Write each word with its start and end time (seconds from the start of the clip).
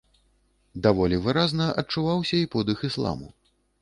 Даволі 0.87 1.19
выразна 1.27 1.67
адчуваўся 1.81 2.35
і 2.47 2.51
подых 2.57 2.77
ісламу. 2.89 3.27